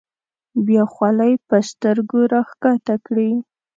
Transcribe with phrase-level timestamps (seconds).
[0.65, 3.31] بیا خولۍ په سترګو راښکته کړي.